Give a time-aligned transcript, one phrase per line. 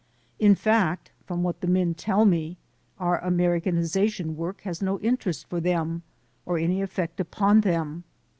[0.39, 2.57] In fact, from what the men tell me,
[2.97, 6.01] our Americanization work has no interest for them
[6.43, 8.03] or any effect upon them.